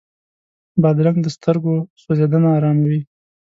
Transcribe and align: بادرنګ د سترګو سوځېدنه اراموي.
بادرنګ 0.81 1.17
د 1.23 1.27
سترګو 1.35 1.75
سوځېدنه 2.01 2.49
اراموي. 2.57 3.01